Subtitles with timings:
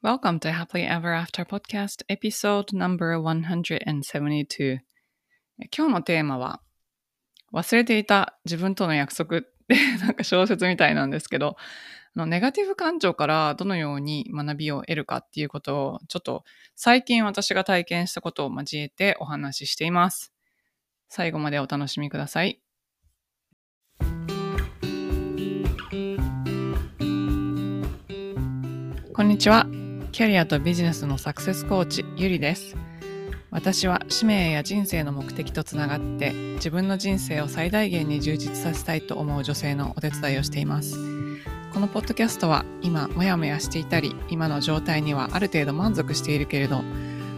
[0.00, 4.78] Welcome to Happily Ever After Podcast Episode Number 172
[5.76, 6.60] 今日のテーマは
[7.52, 11.56] 忘れていた自分との約束って なんか小説みたいなんですけど
[12.14, 16.44] あのネガティブ感情からどのように学びを得るかっていうことをちょっと
[16.76, 20.32] 最近私が体験したことを交えてお話ししています。
[21.08, 22.60] 最後までお楽しみください。
[29.12, 29.66] こんにちは。
[30.12, 32.76] キャリアとビジネスのサクセスコーチ、ゆりです。
[33.50, 40.96] 私は使命や人生の目的とつながって自分の人生を最大限に充実させたいと思う女性のお手伝いをしています。
[41.72, 46.82] このポッドキャストは今モヤモヤしていたり今の状態にはある程度満足しているけれど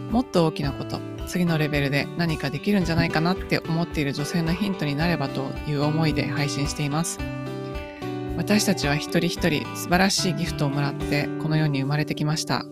[0.09, 7.19] もっと大きなこと次のレベルで何かできるんじゃないかなって思っている女性のヒントになればという思いで配信しています。
[8.41, 12.65] 私たちは一人一人素晴らしいギフトをもらってこの世に生まれてきました。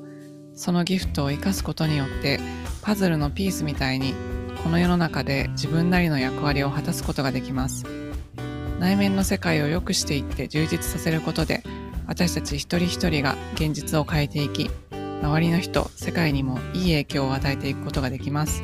[0.55, 2.39] そのギフトを生かすことによって
[2.81, 4.15] パズルのピースみたいに
[4.63, 7.85] この世の中で自分なりの役割を果たすことができます。
[8.79, 11.61] 内面の世界を良くしていって充実させることで
[12.07, 14.71] 私たち一人一人が現実を変えていき
[15.21, 18.63] 周りの人世界にもいい影響を与えていくことができます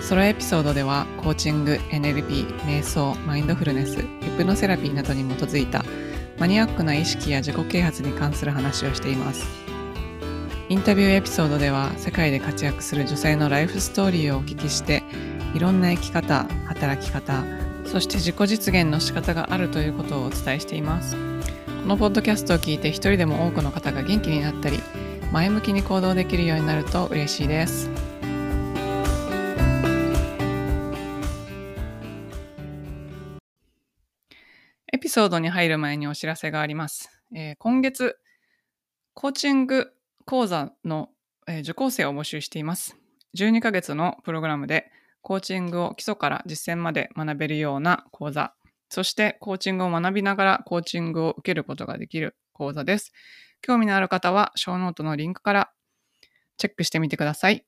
[0.00, 4.04] ソロエピソードではコーチング NLP 瞑想マインドフルネスヒ
[4.38, 5.84] プノセラピーなどに基づいた
[6.38, 9.46] マニアックな意識や自己啓発に関する話をしています。
[10.68, 15.04] インタビューエピソードでは世界で活躍する女性のライフストーリーをお聞きして
[15.54, 17.44] いろんな生き方、働き方、
[17.84, 21.16] そして自己実現の仕方があるということをお伝えしています。
[21.16, 24.80] このポッドキャストを聞いて一人でも多くの方が元気になったり
[25.30, 27.88] 前向きに行動できるようになると嬉しいです。
[35.16, 37.08] ソードに入る前にお知らせがあります。
[37.34, 38.18] えー、今月、
[39.14, 39.90] コーチング
[40.26, 41.08] 講座の、
[41.46, 42.98] えー、受講生を募集しています。
[43.34, 44.92] 12ヶ月のプログラムで、
[45.22, 48.52] コーチングを基礎から実践まで学べるような講座、
[48.90, 53.14] そしてコーチングを学びながらコーチングを受けることができる講座です。
[53.62, 55.72] 興味のある方は、ショーノートのリンクから
[56.58, 57.64] チェックしてみてください。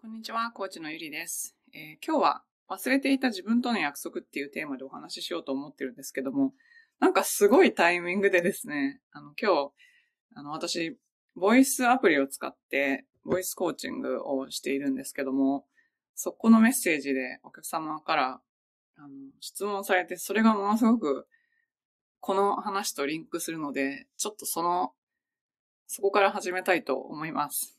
[0.00, 1.54] こんにちは、コーチのゆりです。
[1.72, 6.52] えー、今日は忘れていた自分との約束っていうテーマでお話ししようと思ってるんですけども、
[6.98, 9.72] なんかすごいタイミングでですね、あの、今日、
[10.34, 10.98] あの、私、
[11.34, 15.66] ボイスアプリを使って、ボイスコーチングをしているんですけども、
[16.14, 18.40] そこのメッセージでお客様から、
[18.96, 19.08] あの、
[19.40, 21.26] 質問されて、それがものすごく、
[22.20, 24.92] この話とリンクするので、ちょっとその、
[25.86, 27.78] そこから始めたいと思います。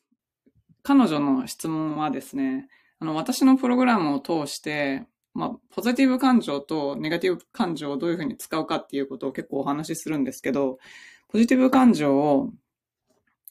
[0.83, 2.69] 彼女の質問はですね、
[2.99, 10.79] あの、私のプログラムを通して、まあ、ポジティブ感情とネガティブ感情をどういうふうに使うかっていうことを結構お話しするんですけど、
[11.27, 12.51] ポジティブ感情を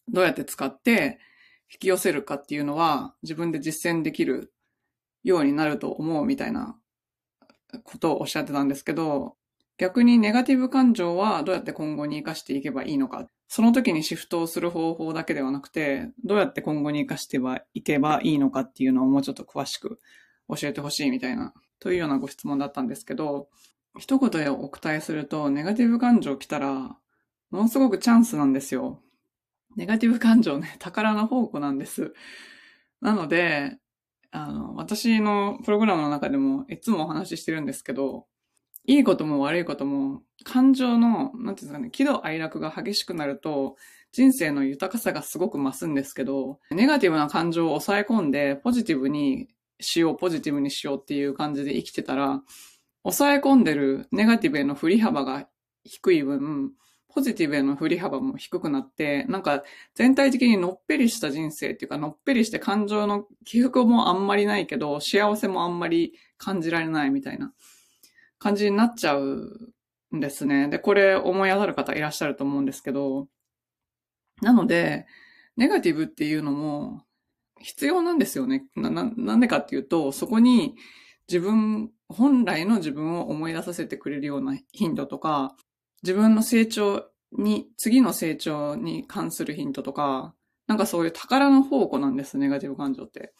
[0.08, 1.20] どうやって使って
[1.72, 4.52] 引き寄せるかっていうのは自分で実践できる
[5.22, 6.76] ようになると思うみたいな
[7.84, 9.36] ことをおっしゃってたんですけど、
[9.78, 13.28] 逆にネガティブ感情はどうやって今後に活かしていけばいいのか。
[13.48, 17.38] その時にシフトをする方法だけではなくて、どうやって今後に活かして
[17.74, 20.00] いけばいいのかっていうのをもうちょっと詳しく
[20.48, 23.48] 教えてほしいみたいな、というようなご質問だったんですけど、
[23.98, 26.96] 一言でお答えすると、ネガティブ感情来たら、
[27.50, 29.00] ものすごくチャンスなんですよ。
[29.76, 32.14] ネガティブ感情ね、 宝の宝庫なんです。
[33.00, 33.78] なので、
[34.30, 38.26] あの、私のプログラムの中でもいつもお話ししてるんですけど、
[38.86, 43.76] いいことも悪いことも、感情の、なんていうんですかね、喜怒哀楽が激しくなると、
[44.12, 49.48] 人生の豊かさがすごく増すんですけど、ネガティブな感情を抑え込んで、ポジティブに
[49.80, 52.42] しよう、ポジティブにしようっていう感じで生きてたら、
[53.02, 55.48] 抑え込んでるネガティブへの振り幅が
[55.84, 56.72] 低い分、
[57.08, 59.64] ポジティブへの振り幅も低くなって、なんか
[59.94, 67.52] 全体的にのっぺりした人生っていうか、のっぺりして感情の起伏もあんまりないけど、幸せもあんまり感じられないみたいな。
[68.38, 69.72] 感じになっちゃう
[70.14, 70.68] んですね。
[70.68, 73.28] で、これ思い当たる方いらっしゃると思うんですけど、
[74.42, 75.06] なので、
[75.56, 77.02] ネガティブっていうのも
[77.60, 78.66] 必要なんですよね。
[78.74, 80.76] な、な、なんでかっていうと、そこに
[81.28, 85.56] 自分、本来の自分を思い出させてくれるような頻度とか、
[86.02, 90.34] 自分の成長に、次の成長に関するヒントとか、
[90.66, 93.32] なんかそういう宝の宝庫なんです、ネガティブ感情って。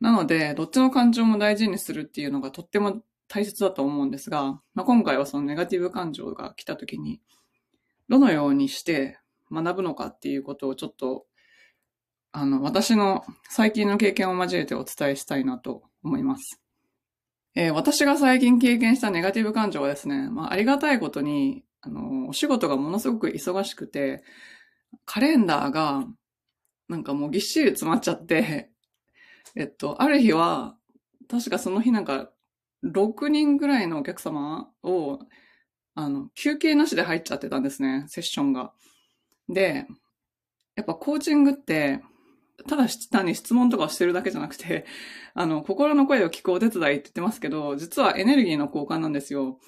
[0.00, 7.20] なので、どっちの感情も大事にするっていうのがとっても大切だと思うんですが、まあ、今回はそのネガティブ感情が来た時に、
[8.08, 9.18] どのようにして
[9.52, 11.26] 学ぶのかっていうことをちょっと、
[12.32, 16.60] あの、私の最近の経験を交えてお伝えしたいなと思います。
[17.54, 24.22] えー、私が最近経験したネガティブ感情はですね、まあ、ありがたいことに、あの、お仕事がものすごく忙しくて、
[25.04, 26.06] カレンダーが、
[26.88, 28.70] なんかもうぎっしり詰まっちゃって、
[29.54, 30.76] えっと、ある日は、
[31.28, 32.30] 確かその日なんか、
[32.84, 35.18] 6人ぐらいのお客様を、
[35.94, 38.72] あの、休憩なしで入っちゃってたんですね、セッションが。
[39.48, 39.86] で、
[40.76, 42.00] やっぱコーチングって、
[42.68, 44.86] ただ単に質問とかをしてるだけじゃなくて、
[45.34, 49.58] あの、心の声を聞くお手伝いって言ってますけど、実はエネルギーの交換なんですよ。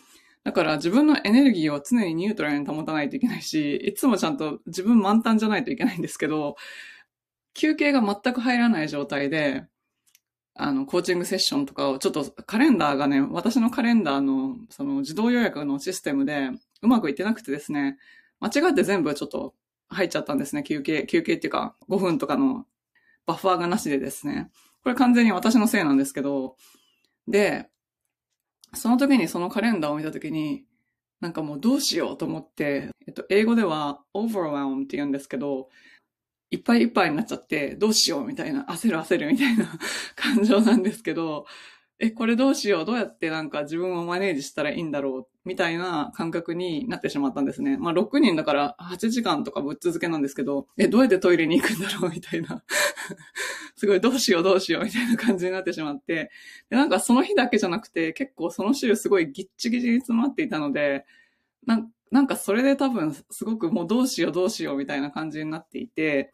[0.43, 6.57] だから自分のエネルギーを常にニュートラルに保たないといけないし、いつもちゃんと自分満タンじゃないといけないんですけど、
[7.55, 9.65] 休憩が全く入らない状態で、
[10.55, 16.51] あの、コーチングセッションとかを、ちょっとカレンダーがね、私のカレンダーの、その自動予約のシステムで
[16.83, 17.99] うまくいってなくてですね、
[18.41, 19.55] 間違って全部ちょっと
[19.89, 22.67] 入っちゃったんですね、休憩、休憩っていうか、5分とかの
[23.27, 24.51] バッファーがなしでですね。
[24.83, 26.57] これ完全に私のせいなんですけど、
[27.29, 27.69] で、
[28.75, 30.65] その時にそのカレンダーを見た時に、
[31.21, 35.69] なんかもうどうしようと思って、えっと、英語では overwhelm って言うんですけど、
[36.51, 39.67] いっぱいいっぱいになっちゃって、どうしようみたいな、焦る焦るみたいな
[40.17, 41.47] 感情なんですけど、
[42.01, 47.77] え、これどうしようどうやってなんか自分をマネージしたらいいんだろうみたいな感覚になってしまったんですね。
[47.77, 52.65] まあ6人だから8時間とかぶっ続けなんですけど、え、どうやってトイレに行くんだろうみたいな。
[53.77, 56.31] すごいどうしようどうしようみたいな感じになってしまって。
[56.71, 61.05] で、なんかその日だけじゃなくて結構その週すごいギッチギチに詰まっていたので、
[61.67, 66.33] なんなんかそれで多分すごくもうどうしようどうしようみたいな感じになっていて、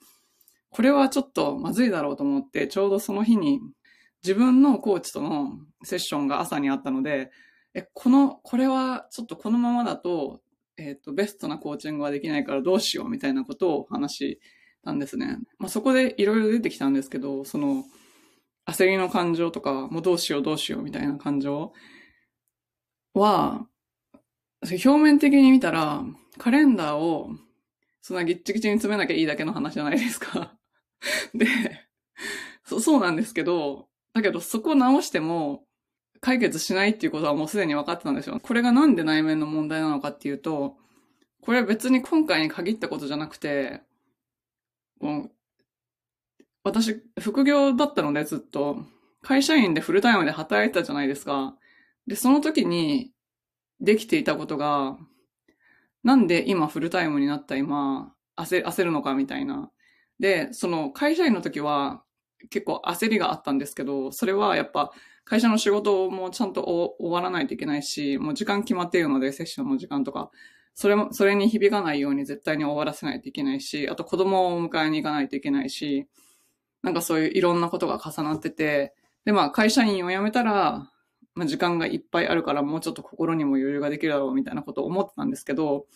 [0.70, 3.60] これはちょっとまずいだろうと思って、ちょうどその日に
[4.22, 7.30] 自分のコーチとのセッションが朝にあったので、
[7.74, 10.40] え、この、これはちょっとこのままだと、
[10.78, 14.40] えっ、と、ベストなコーチングはできないからどうしようみたいなことを話し
[14.84, 15.38] たんですね。
[15.58, 17.84] まあ、そこでいろいろ出てきたんですけど、その、
[18.66, 21.72] 焦りの感情とか、もうどうしようどうしようみたいな感情
[23.14, 23.66] は、
[24.74, 26.04] 表面的に見たら、
[26.38, 27.30] カレンダーを
[28.02, 30.56] そんなギッチギチに詰めなきゃいいだけの話じゃないですか。
[31.34, 31.46] で、
[32.64, 35.66] そそうなんですけど、だけどそこを直しても
[36.20, 38.40] 解決しないっていうことはもうすでに分かってたんですよ。
[38.40, 40.76] これがなんで内面の問題なのかっていうと、
[41.40, 43.82] これは別に今回に限ったことじゃなくて、
[45.00, 45.30] もう
[46.66, 48.84] 私、副業だったのでずっと、
[49.22, 51.56] 会社員でフルタイムで働いてたじゃないですか。
[52.08, 53.12] で、その時に
[53.80, 54.96] できていたことが、
[56.02, 59.70] なんで今フルタイムになった今、焦焦るのかみたいな。
[60.20, 62.02] で、その会社員の時は
[62.50, 64.92] 結構焦りがあったんですけど、それはやっぱ
[65.24, 66.62] 会社の仕事もちゃんと
[66.98, 70.30] 終わらないといけないし、もう時間決まっているので、セッションの時間とか、
[70.74, 76.06] それも、それに響かないように絶対に終わらせないといけないし、あと子供を迎えに行かないといけないし、
[76.82, 78.94] なんかそういういろんなことが重なってて、
[79.24, 80.92] で、まあ会社員を辞めたら、
[81.36, 85.86] まあ時間がいっぱいあるからもうちょっと心にも余裕ができるだろうみたいなことを思ってたんですけど、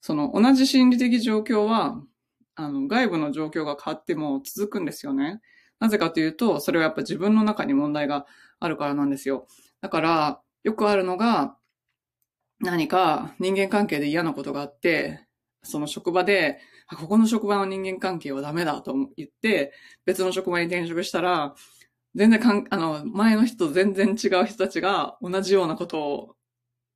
[0.00, 2.00] その同じ心理的状況は、
[2.54, 5.40] あの、外部の状況が変わっても続くんですよね。
[5.80, 8.26] なぜかというと、それはやっぱ自分の中に問題が
[8.60, 9.46] あるからなんですよ。
[9.80, 11.56] だから、よくあるのが、
[12.60, 15.26] 何か人間関係で嫌なことがあって、
[15.62, 16.58] その職場で、
[16.96, 19.72] ここの職場の人間関係はダメだと言って、
[20.04, 21.54] 別の職場に転職したら、
[22.14, 26.34] 全然かん、あの、前の人と全然違う人たちが同じようなことを、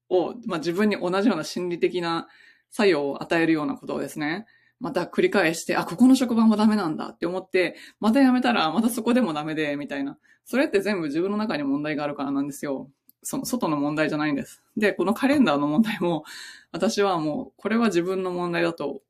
[0.09, 2.29] をまあ、自分に同じような心理的な
[2.71, 4.47] 作用を与えるようなことをですね、
[4.81, 10.19] また繰り返して、あ、ここの職場もダメなんだって思って、また辞めたらまたそこでもダメで、みたいな。
[10.45, 12.91] それって全部自分の中に問題があるからなんですよ。
[13.23, 14.63] その外の問題じゃないんです。
[14.77, 16.25] で、このカレンダーの問題も、
[16.73, 19.03] 私はもう、これは自分の問題だと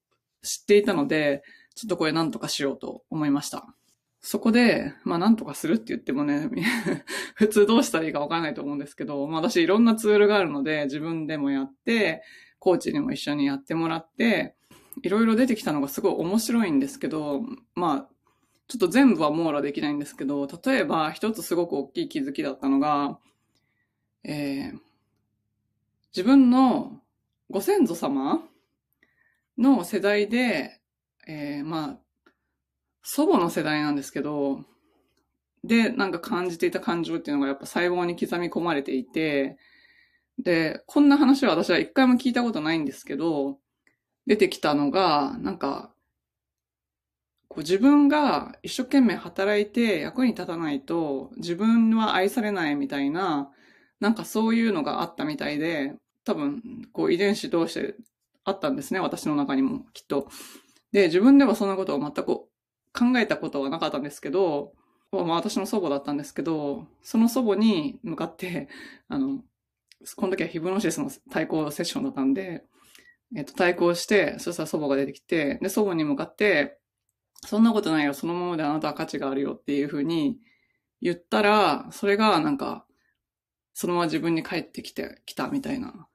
[0.42, 1.42] 知っていたので、
[1.74, 3.74] ちょっとこれ何とかしようと思いました。
[4.22, 6.48] そこで、まあ何とかするって言ってもね、
[7.34, 12.22] 普通どうしたらいいかわからないと思うんですけど、まあ私いろんなツールがあるので、自分でもやって、
[12.60, 14.54] コーチにも一緒にやってもらって、
[15.02, 17.42] いろいろ出てきたのがすごい面白いんですけど、
[17.74, 18.08] まあ、
[18.68, 23.18] ちょっと全部は網羅できないんですけど、例えば一つすごく大きい気づきだったのが、
[24.22, 24.78] えー、
[26.14, 27.00] 自分の
[27.50, 28.40] ご先祖様
[29.58, 30.80] の世代で、
[31.26, 32.01] えー、まあ、
[33.02, 34.64] 祖母の世代なんですけど、
[35.64, 39.56] で、なんか感じていた感情っていうのがやっぱ細胞に刻み込まれていて、
[40.38, 43.58] で、こんな話は私は一回も聞いたことないんですけど、
[44.26, 45.92] 出てきたのが、なんか、
[47.48, 53.50] こう自分が一生懸命働いて役に立たないと自分は愛されないみたいな、
[54.00, 55.94] なんかそういうのがあったみたいで、
[56.24, 57.94] 多分、こう遺伝子同士で
[58.44, 60.28] あったんですね、私の中にもきっと。
[60.92, 62.51] で、自分ではそんなことを全く
[62.92, 64.72] 考えたことはなかったんですけど、
[65.10, 68.68] まあ私の祖母だったんですけど、その祖母に向かって、
[69.08, 69.44] あの、
[70.16, 72.64] この時はヒブノシスの対抗セッションだったんで、
[73.36, 76.78] えっ、と、対抗して、そしたら祖母が出てきて、で、祖母に向かって、
[77.46, 80.38] そんなことないよ、そのままであなたは価値があるよっていうふうに
[81.00, 82.86] 言ったら、それがなんか、
[83.74, 86.08] そのまま自分に返ってきて、きたみたいな。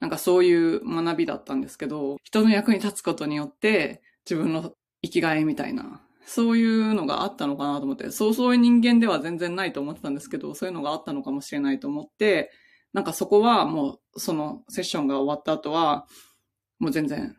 [0.00, 12.50] なんかそういう学びだったんですけど、人の役に立つことによって、自分の生きがいみたいな、そういうのがあったのかなと思って、そうそういう人間では全然ないと思ってたんですけど、そういうのがあったのかもしれないと思って、
[12.92, 16.06] なんかそこはもう、そのセッションが終わった後は、
[16.78, 17.36] もう全然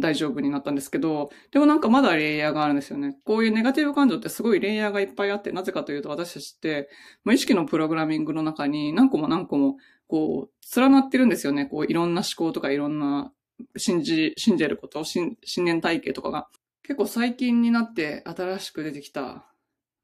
[0.00, 3.16] 大丈夫になったんですけど、でもなんかまだレイヤーがあるんですよね。
[3.24, 6.88] こういうネガティブ感情ってすごいレイヤーがいっぱいあって、なぜかというと私たちって、
[7.24, 9.76] 無意識のプログラミングの中に何個も何個も、
[10.08, 11.66] こう、連なってるんですよね。
[11.66, 13.32] こう、いろんな思考とかいろんな
[13.76, 16.48] 信じ、信じること、信信念体系とかが。
[16.82, 19.46] 結構最近になって新しく出てきた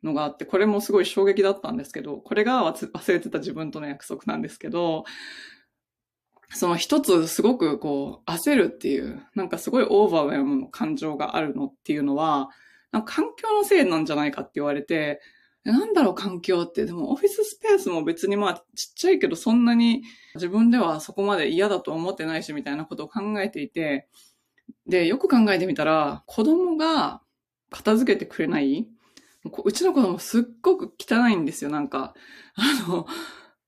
[0.02, 5.04] のがあって、これもすごい衝撃だったんですけど、これが忘れてた自分との約束なんですけど、
[6.52, 12.50] その一つすごくこう焦るっていう、なんかすごいオーバーウェムの感情があるのっていうのは、
[12.92, 15.20] なん環境のせいなんじゃないかって言われて、
[15.64, 20.02] なんだろう環境って、でもオフィススペースも別にまあちっちゃいけどそんなに
[20.34, 24.08] 自分ではそこまで嫌だと思ってないしみたいなことを考えていて、
[24.86, 27.22] で、よく考えてみたら、子供が
[27.70, 28.88] 片付けてくれない。
[29.64, 32.14] うちの子供すっごく汚いんですよ、なんか。
[32.54, 33.06] あの、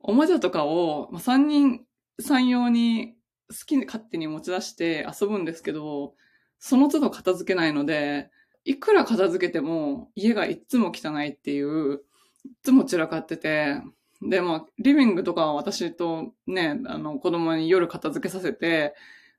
[0.00, 1.84] おもちゃとかを、まあ、3人、
[2.20, 3.14] 3用に
[3.48, 6.14] 好きに勝手に持ち出して遊ぶんですけど、
[6.58, 8.30] その都度片付けないので、
[8.64, 12.02] いくら片付けても家がいつも汚いっていう、
[12.44, 13.80] いつも散らかってて、
[14.22, 18.94] で、まあ、リビングとかは私とね、あの、子供に夜片付けさせて、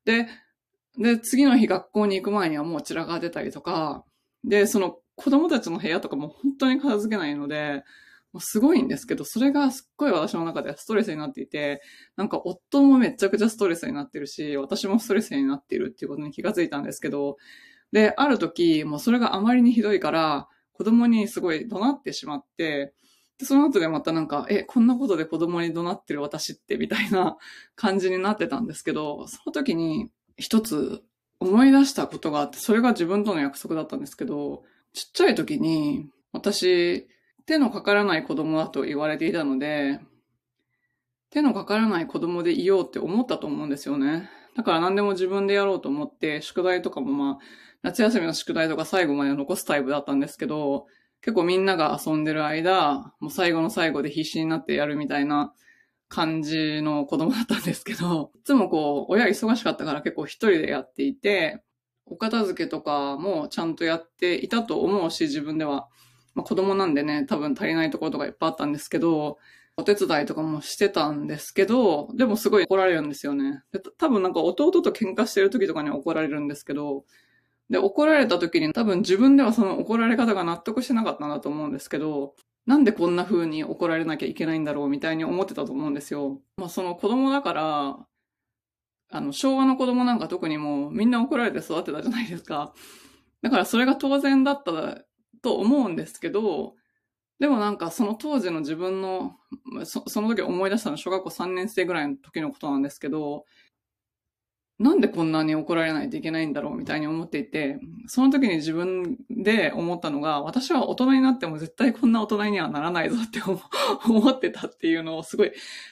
[0.06, 0.28] で、
[0.98, 4.04] で、次の日学校に行く前にはもう散らかってたりとか、
[4.44, 7.84] で、その子供たちの部屋とかも本当に片付けないので、
[8.34, 11.82] もうすごいんですけど、それがすっごい私の中ではストレスになっていて、
[12.18, 17.38] なんか夫もめちゃくちゃストレスになってるし、私もストレスになっているっていうことに気がついたんですけど、
[17.94, 22.96] で、ある時、もうそれがあまりにひどいから、子供にすごい怒鳴ってしまって、
[23.38, 27.38] で、その後でまたなんか、え、こんなことで子供に怒鳴ってる私って、みたいな
[27.78, 31.04] 感じになってたんですけど、その時に一つ
[31.40, 37.08] 思い出したことがあって、それが自分との約束だったんですけど、ちっちゃい時に、私、
[37.46, 40.00] 手のかからない子供だと言われていたので、
[41.30, 44.32] 手のかからない子供でいようって思ったと思うんですよね。
[44.56, 47.44] だから何でも自分でやろうと思って、宿題とかもまあ、
[47.84, 50.88] 夏休みの宿題とか最後まで残すタイプだったんですけど、
[51.22, 55.54] 結構みんなが遊んでる間、もう最後の最後で必死になってやるみたいな
[56.08, 61.62] 感じの子供だったんですけど、いつもこう、親忙しかったから結構一人でやっていて、
[62.06, 65.88] お片付けとかもちゃんとやっていたと思うし、自分では。
[66.36, 69.38] まあ子供なんでね、多分足りないところとかいっぱいあったんですけど、
[69.76, 73.64] お手伝いとかもしてたんですけど、でもすごい怒られるんですよね。
[73.98, 77.06] 多分なんか弟と喧嘩してる時とかに怒られるんですけど、
[77.70, 86.42] で、怒られた時に多分自分ではその怒られ方が納得してなかったんだと思うんですけど、なんでこんな風に怒られなきゃいけないんだろうみたいに思ってたと思うんですよ。
[86.58, 88.08] まあその子供だから、
[89.10, 92.74] あの、昭和の子供なんか特にもうみんな怒られて育てたじゃないですか。
[93.42, 95.04] だからそれが当然だった
[95.42, 96.76] と思うんですけど、
[97.40, 99.36] でもなんかその当時の自分の、
[99.86, 103.46] そその時思い出したのは小学校3年生ぐらいの時のことなんですけど、
[104.80, 113.40] なんでこんなに怒られないといけないんだろうみたいに思っていて、その時に自分で思ったのが、私は大人になっても絶対こんな大人にはならないぞって
[114.06, 115.52] 思ってたっていうのをすごい、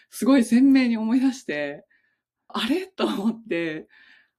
[0.09, 1.85] すごい鮮明に思い出して、
[2.47, 2.87] あれ？
[2.87, 3.87] と思って、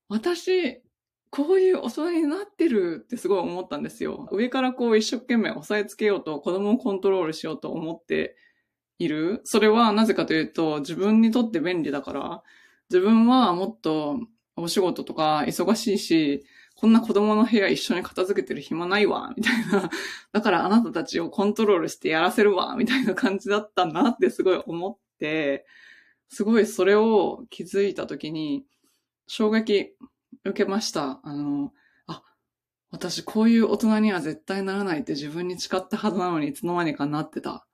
[0.08, 0.82] 私、
[1.30, 4.28] こういう大人になってるってすごい思ったんですよ。
[4.32, 8.36] 上からこう一生懸命押さえつけようと子供をコントロールしようと思って
[8.98, 9.40] いる。
[9.44, 12.42] それはなぜかというと自分にとって便利だから、
[12.90, 14.20] 自分はもっと
[14.62, 19.90] お仕事とか忙しいし、こんな子供の部屋一緒に片付けてる暇ないわ、みたいな。
[20.32, 25.66] だからあなたたちをコントロールしてやらせるわ、みたいな感じだったなってすごい思って、
[26.28, 28.64] すごいそれを気づいたときに、
[29.26, 29.94] 衝撃
[30.44, 31.20] 受けました。
[31.22, 31.72] あの、
[32.06, 32.22] あ、
[32.90, 37.66] 私こういう大人には絶対ならないって自分に誓ったはずなのにいつの間にかなってた。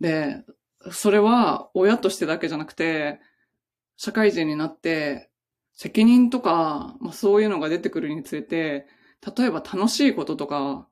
[0.00, 0.44] で、
[0.92, 3.20] それは親としてだけじゃなくて、
[3.96, 5.30] 社会人になって、
[5.76, 8.86] 責任とか、まあ、そういうのが出てくるにつれて、
[9.36, 10.88] 例えば楽しいこととか、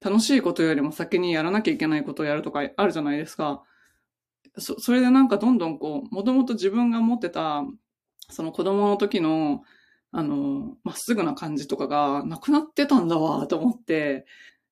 [0.00, 3.64] 楽しいことよりも先にやらなきゃいけないことをやるとかあるじゃないですか。
[4.56, 7.64] そ、それでなんかどんどんこう、もともと自分が持ってた、
[8.30, 9.62] その子供の時の、
[10.12, 14.24] あの、まっすぐな感じとかがなくなってたんだわ、と思って、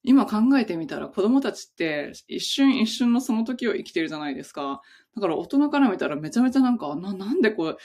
[0.05, 4.81] 今考えてみたら子供たちって一瞬一瞬のその時を生きてるじゃないですか。
[5.17, 7.79] だから大人から見たらめちゃめちゃなんか、な、なんでこう、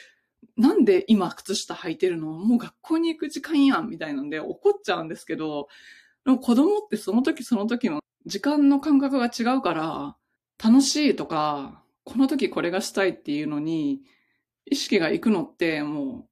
[0.57, 2.27] なんで今靴下履いてるの？
[2.27, 5.67] もう学校に行く時間やんみたいなんで怒っちゃうんですけど、
[6.25, 10.15] でも子供ってその時その時の時間の感覚が違うから、
[10.63, 14.01] 楽しいとか、この時これがしたいっていうのに、
[14.65, 16.27] 意識が行くのっても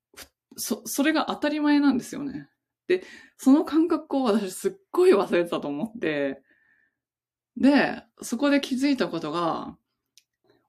[0.56, 2.48] う、そ、それが当たり前なんですよね。
[2.88, 3.04] で、
[3.38, 6.42] その感覚を私すっごい忘れてたと思って、
[7.58, 9.76] で、そこで気づいたことが、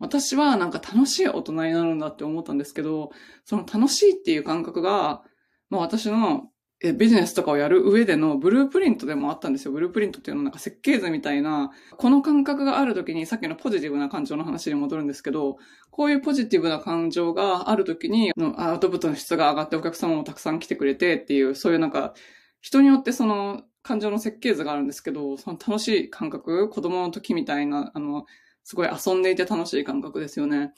[0.01, 3.11] 私はなんか楽しい大人になるんだって思ったんですけど、
[3.45, 5.23] その楽しいっていう感覚が、
[5.69, 6.51] まあ私の
[6.97, 9.73] ビジネスとかをやる上でのブループリントでもあったんですよ。
[9.73, 15.59] ブループリントっていうのはなんか設計図みたいな、この感覚があるときに、さっきのポジティブな感情の話に戻るんですけど、
[15.91, 22.15] こういうポジティブな感情があるときに、アウトプットの質が上がってお客様もたくさん来てくれてっていう、そういうなんか、
[22.63, 28.25] 人によってその感情の設計図があるんですけど、その楽しい感覚、子供の時みたいな、あの、
[28.65, 30.73] すごい遊んでいて楽しい感覚ですよね。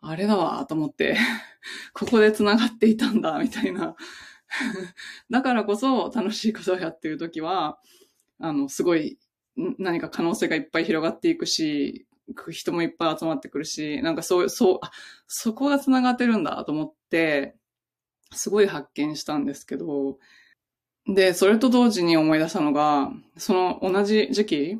[0.00, 1.16] あれだわ、と思って、
[1.92, 3.96] ここで繋がっていたんだ、みたいな。
[5.30, 7.78] だからこそ楽しいことをやってるときは、
[8.38, 9.18] あの、すごい
[9.56, 12.06] 何か可能性がいっぱい広がっていくし、
[12.50, 14.90] 人もいっぱい集まってくるし、なんかそう、そう、あ、
[15.26, 17.56] そこが繋がってるんだと思って、
[18.32, 20.18] すごい発見したんですけど、
[21.06, 24.78] で、それと同時に思い出したのが、その同じ時期、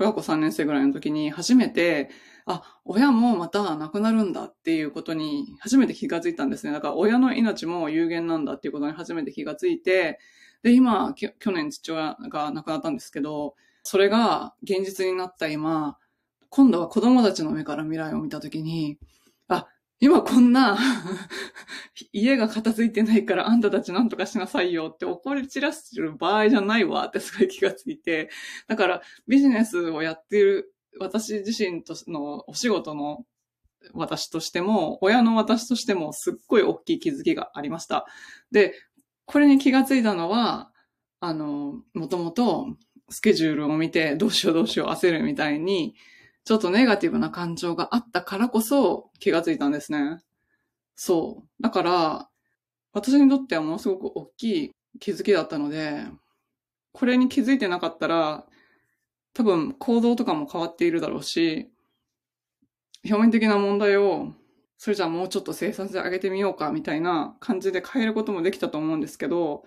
[0.00, 2.08] 小学校3年生ぐらいの時に初めて、
[2.46, 6.72] あ、親もまた亡くなるんだっていうことに初めて気がついたんですね。
[6.72, 10.18] だから親の命も有限なんだっていうことに初めて気がついて、
[10.62, 15.98] で、今、去年父親が亡くなったんですけど、それが現実になった今、
[16.48, 18.98] 今度は子供たちの目から未来を見た時に、
[20.00, 20.78] 今こんな
[22.12, 28.30] 家が片付いてないからあんたたちなんとかしなさいよって怒り散らしてる場合じゃないわってすごい気がついて、
[28.66, 33.24] だからビジネスをやっている私自身とのお仕事の
[33.92, 38.06] 私としても、親の私としてもすっごい大きい気づきがありました。
[38.50, 38.74] で、
[39.26, 40.70] これに気がついたのは、
[41.20, 42.76] あの、もともと
[43.10, 45.94] スケジュールを見てどうしようどうしよう焦るみたいに、
[46.44, 50.20] ちょっとネガティブな感情があったからこそ気がついたんですね。
[50.96, 51.62] そう。
[51.62, 52.28] だから、
[52.92, 56.04] 私にとってはものすごく大きい気づきだったので、
[56.92, 58.46] これに気づいてなかったら、
[59.32, 61.70] 多分行動とかも変わっているだろうし、
[63.04, 64.34] 表面的な問題を、
[64.76, 69.64] それじゃあもうちょっと生産性上げてみようかみたいな感じで変えることもできたと思うんですけど、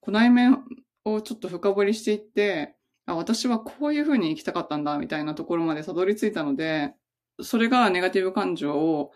[0.00, 0.64] こ内面
[1.04, 6.94] をちょっと深掘りしていって、あ、私はこういう風に生きたかったんだみたいなところまでたどり着いたので、
[7.40, 9.12] それがネガティブ感情を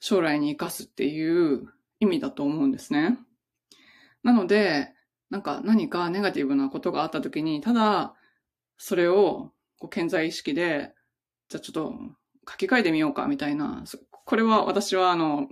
[0.00, 1.68] 将来に活かすっていう
[2.00, 3.18] 意味だと思うんですね。
[4.22, 4.92] なので、
[5.30, 8.14] なんか何かネガティブなことがあった時に、ただ
[8.84, 10.92] それを、こう、健在意識で、
[11.48, 11.94] じゃあちょっと
[12.50, 13.84] 書き換えてみようか、みたいな。
[14.10, 15.48] これは私は、あの、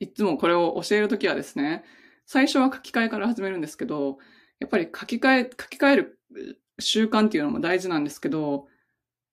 [0.00, 1.84] いつもこれを教えるときはですね、
[2.26, 4.18] 最初は書き換えから始めるんですけど、
[4.64, 6.18] やっぱり書き換え、書き換える
[6.78, 8.66] 習慣っていうのも大事なんですけど、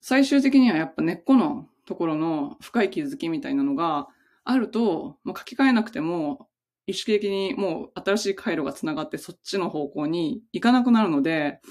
[0.02, 4.10] 最終的にはやっぱ根っこのところの深い気づきみたいなのが
[4.44, 6.50] あると、もう書き換えなくても、
[6.86, 11.62] 意識的にもう新しい回路が繋がってそっちの方向に行かなくなるので、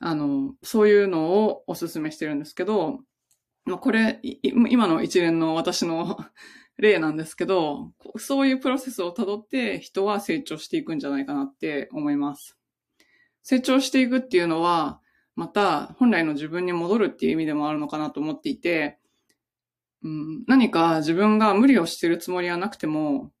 [0.00, 2.98] あの、そういうのをお勧めしてるんですけど、
[3.64, 6.18] まあ、これ、今の一連の私の
[6.78, 12.58] 例なんですけど、そういうプロセスをたどって人は成長していくんじゃないかなって思います。
[13.42, 15.00] 成長していくっていうのは、
[15.34, 18.98] また本来の自分に戻るっていう意味でもあるのかなと思っていて、
[20.02, 23.32] うん、何か自分が無理をしてるつもりはなくても、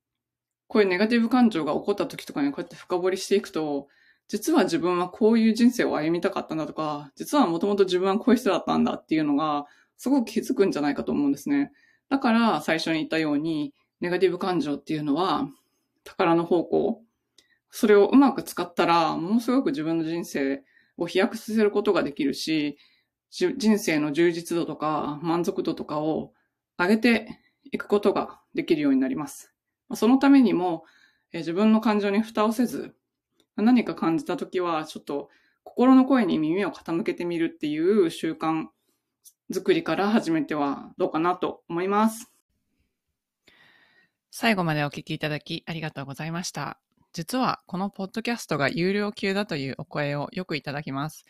[0.68, 3.88] こういうネガティブ感情が起こった時とかにこうやって深掘りしていくと、
[4.28, 9.66] 実は自分はこういう人生を歩みたかったんだとか、実はもともと自分はこういう人だったんだっていうのが、
[9.98, 11.72] すごく気づくんじゃないかと思うんですね。
[12.08, 15.48] だから最初に言ったように、ネガティブ感情っていうのは、
[16.04, 17.02] 宝の方向。
[17.74, 20.62] それをうまく使ったら、ものすごく自分の人生
[20.98, 22.76] を飛躍させることができるし、
[23.30, 26.34] 人生の充実度とか満足度とかを
[26.78, 29.54] 上げていくことができるようになります。
[29.94, 30.84] そのためにも、
[31.32, 32.94] 自分の感情に蓋をせず、
[33.56, 35.30] 何か感じたときは、ちょっと
[35.64, 38.66] 心の声に耳を傾けてみるっていう習慣
[39.50, 42.30] 作りから始めてはどうかなと思います。
[44.30, 46.78] 最後までお聞きいただきありがとうございました。
[47.12, 51.24] 実はこのポッドキャストが有料級だというお声をよくいただきます。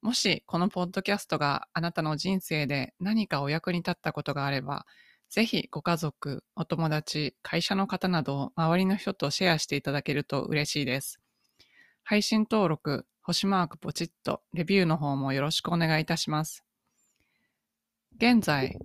[0.00, 4.86] もしこのポッドキャストがあなたの人生で何かお役に立ったことがあれば、
[5.28, 11.20] ぜひご家族、お友達、会社の方など周りの人とシェアしていただけると嬉しいです。
[12.04, 16.64] 配信登録、星マークポチッと、レビューの方もよろしくお願いいたします。
[18.16, 18.78] 現在、